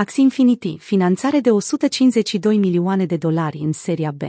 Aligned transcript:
Axie 0.00 0.22
Infinity, 0.22 0.78
finanțare 0.78 1.40
de 1.40 1.50
152 1.50 2.56
milioane 2.56 3.06
de 3.06 3.16
dolari 3.16 3.58
în 3.58 3.72
seria 3.72 4.10
B. 4.10 4.22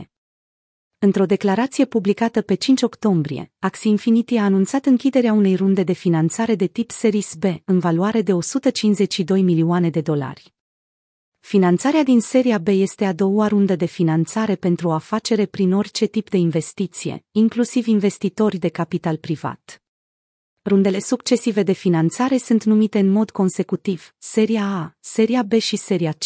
Într-o 0.99 1.25
declarație 1.25 1.85
publicată 1.85 2.41
pe 2.41 2.53
5 2.53 2.81
octombrie, 2.81 3.51
Axie 3.59 3.89
Infinity 3.89 4.35
a 4.35 4.43
anunțat 4.43 4.85
închiderea 4.85 5.33
unei 5.33 5.55
runde 5.55 5.83
de 5.83 5.93
finanțare 5.93 6.55
de 6.55 6.67
tip 6.67 6.91
Series 6.91 7.35
B 7.35 7.43
în 7.65 7.79
valoare 7.79 8.21
de 8.21 8.33
152 8.33 9.41
milioane 9.41 9.89
de 9.89 10.01
dolari. 10.01 10.53
Finanțarea 11.39 12.03
din 12.03 12.19
seria 12.19 12.57
B 12.57 12.67
este 12.67 13.05
a 13.05 13.13
doua 13.13 13.47
rundă 13.47 13.75
de 13.75 13.85
finanțare 13.85 14.55
pentru 14.55 14.87
o 14.87 14.91
afacere 14.91 15.45
prin 15.45 15.73
orice 15.73 16.05
tip 16.05 16.29
de 16.29 16.37
investiție, 16.37 17.25
inclusiv 17.31 17.87
investitori 17.87 18.57
de 18.57 18.69
capital 18.69 19.17
privat. 19.17 19.81
Rundele 20.69 20.99
succesive 20.99 21.63
de 21.63 21.71
finanțare 21.71 22.37
sunt 22.37 22.63
numite 22.63 22.99
în 22.99 23.09
mod 23.09 23.29
consecutiv, 23.29 24.15
Seria 24.17 24.65
A, 24.65 24.95
Seria 24.99 25.43
B 25.43 25.53
și 25.53 25.75
Seria 25.75 26.11
C. 26.11 26.25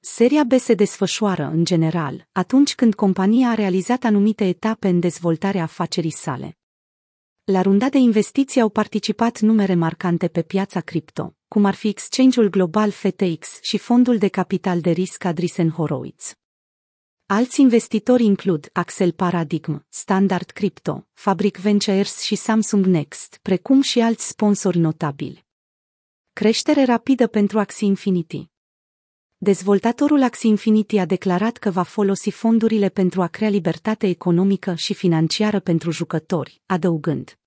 Seria 0.00 0.44
B 0.44 0.52
se 0.52 0.74
desfășoară, 0.74 1.44
în 1.52 1.64
general, 1.64 2.28
atunci 2.32 2.74
când 2.74 2.94
compania 2.94 3.48
a 3.48 3.54
realizat 3.54 4.04
anumite 4.04 4.44
etape 4.44 4.88
în 4.88 5.00
dezvoltarea 5.00 5.62
afacerii 5.62 6.10
sale. 6.10 6.58
La 7.44 7.62
runda 7.62 7.88
de 7.88 7.98
investiții 7.98 8.60
au 8.60 8.68
participat 8.68 9.40
numere 9.40 9.74
marcante 9.74 10.28
pe 10.28 10.42
piața 10.42 10.80
cripto, 10.80 11.36
cum 11.48 11.64
ar 11.64 11.74
fi 11.74 11.88
exchange-ul 11.88 12.48
global 12.48 12.90
FTX 12.90 13.58
și 13.62 13.78
fondul 13.78 14.18
de 14.18 14.28
capital 14.28 14.80
de 14.80 14.90
risc 14.90 15.24
Adrisen 15.24 15.70
Horowitz. 15.70 16.34
Alți 17.32 17.60
investitori 17.60 18.24
includ 18.24 18.68
Axel 18.72 19.12
Paradigm, 19.12 19.86
Standard 19.88 20.50
Crypto, 20.50 21.06
Fabric 21.12 21.58
Ventures 21.58 22.20
și 22.20 22.34
Samsung 22.34 22.84
Next, 22.84 23.38
precum 23.42 23.80
și 23.80 24.00
alți 24.00 24.28
sponsori 24.28 24.78
notabili. 24.78 25.46
Creștere 26.32 26.84
rapidă 26.84 27.26
pentru 27.26 27.58
Axie 27.58 27.86
Infinity 27.86 28.50
Dezvoltatorul 29.36 30.22
Axie 30.22 30.48
Infinity 30.48 30.98
a 30.98 31.04
declarat 31.04 31.56
că 31.56 31.70
va 31.70 31.82
folosi 31.82 32.30
fondurile 32.30 32.88
pentru 32.88 33.22
a 33.22 33.26
crea 33.26 33.48
libertate 33.48 34.08
economică 34.08 34.74
și 34.74 34.94
financiară 34.94 35.60
pentru 35.60 35.90
jucători, 35.90 36.62
adăugând. 36.66 37.38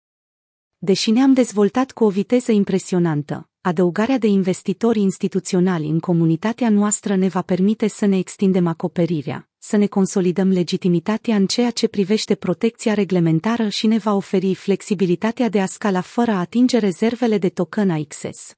Deși 0.78 1.11
ne-am 1.11 1.34
dezvoltat 1.34 1.92
cu 1.92 2.04
o 2.04 2.09
viteză 2.09 2.52
impresionantă, 2.52 3.50
adăugarea 3.61 4.17
de 4.17 4.28
investitori 4.28 5.00
instituționali 5.00 5.88
în 5.88 6.00
comunitatea 6.00 6.70
noastră 6.70 7.16
ne 7.16 7.28
va 7.28 7.42
permite 7.42 7.88
să 7.88 8.06
ne 8.06 8.17
extindem 8.17 8.67
acoperirea, 8.67 9.48
să 9.66 9.78
ne 9.78 9.88
consolidăm 9.88 10.50
legitimitatea 10.50 11.36
în 11.36 11.47
ceea 11.47 11.72
ce 11.72 11.88
privește 11.88 12.36
protecția 12.36 12.94
reglementară 12.94 13.70
și 13.70 13.88
ne 13.88 13.97
va 13.97 14.14
oferi 14.14 14.55
flexibilitatea 14.55 15.50
de 15.50 15.61
a 15.61 15.66
scala 15.66 16.02
fără 16.02 16.31
a 16.31 16.39
atinge 16.39 16.78
rezervele 16.78 17.38
de 17.38 17.50
token 17.50 17.89
AXS. 17.89 18.53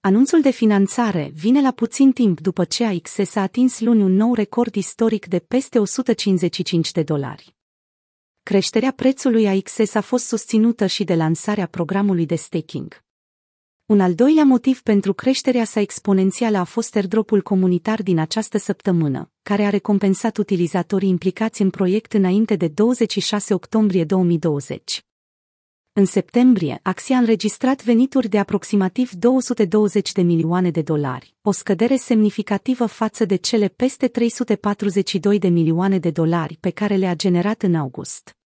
Anunțul 0.00 0.40
de 0.40 0.50
finanțare 0.50 1.30
vine 1.34 1.60
la 1.60 1.70
puțin 1.70 2.12
timp 2.12 2.40
după 2.40 2.64
ce 2.64 2.84
AXS 2.84 3.34
a 3.34 3.40
atins 3.40 3.80
luni 3.80 4.02
un 4.02 4.12
nou 4.12 4.34
record 4.34 4.74
istoric 4.74 5.26
de 5.26 5.38
peste 5.38 5.78
155 5.78 6.90
de 6.90 7.02
dolari. 7.02 7.56
Creșterea 8.42 8.92
prețului 8.92 9.48
AXS 9.48 9.94
a 9.94 10.00
fost 10.00 10.26
susținută 10.26 10.86
și 10.86 11.04
de 11.04 11.14
lansarea 11.14 11.66
programului 11.66 12.26
de 12.26 12.34
staking. 12.34 13.02
Un 13.90 14.00
al 14.00 14.14
doilea 14.14 14.44
motiv 14.44 14.82
pentru 14.82 15.12
creșterea 15.12 15.64
sa 15.64 15.80
exponențială 15.80 16.58
a 16.58 16.64
fost 16.64 16.96
airdropul 16.96 17.42
comunitar 17.42 18.02
din 18.02 18.18
această 18.18 18.58
săptămână, 18.58 19.30
care 19.42 19.62
a 19.62 19.68
recompensat 19.68 20.36
utilizatorii 20.36 21.08
implicați 21.08 21.62
în 21.62 21.70
proiect 21.70 22.12
înainte 22.12 22.56
de 22.56 22.68
26 22.68 23.54
octombrie 23.54 24.04
2020. 24.04 25.04
În 25.92 26.04
septembrie, 26.04 26.80
Axia 26.82 27.16
a 27.16 27.18
înregistrat 27.18 27.84
venituri 27.84 28.28
de 28.28 28.38
aproximativ 28.38 29.10
220 29.10 30.12
de 30.12 30.22
milioane 30.22 30.70
de 30.70 30.82
dolari, 30.82 31.34
o 31.42 31.50
scădere 31.50 31.96
semnificativă 31.96 32.86
față 32.86 33.24
de 33.24 33.36
cele 33.36 33.68
peste 33.68 34.08
342 34.08 35.38
de 35.38 35.48
milioane 35.48 35.98
de 35.98 36.10
dolari 36.10 36.56
pe 36.60 36.70
care 36.70 36.96
le-a 36.96 37.14
generat 37.14 37.62
în 37.62 37.74
august. 37.74 38.39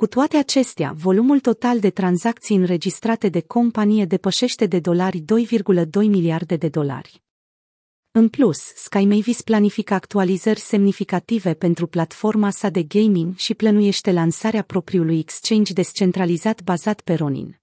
Cu 0.00 0.06
toate 0.06 0.36
acestea, 0.36 0.92
volumul 0.96 1.40
total 1.40 1.80
de 1.80 1.90
tranzacții 1.90 2.56
înregistrate 2.56 3.28
de 3.28 3.40
companie 3.40 4.04
depășește 4.04 4.66
de 4.66 4.78
dolari 4.78 5.18
2,2 5.18 5.86
miliarde 5.94 6.56
de 6.56 6.68
dolari. 6.68 7.22
În 8.10 8.28
plus, 8.28 8.58
Sky 8.58 9.04
Mavis 9.04 9.42
planifică 9.42 9.94
actualizări 9.94 10.60
semnificative 10.60 11.54
pentru 11.54 11.86
platforma 11.86 12.50
sa 12.50 12.68
de 12.68 12.82
gaming 12.82 13.36
și 13.36 13.54
plănuiește 13.54 14.12
lansarea 14.12 14.62
propriului 14.62 15.18
exchange 15.18 15.72
descentralizat 15.72 16.62
bazat 16.62 17.00
pe 17.00 17.14
Ronin. 17.14 17.60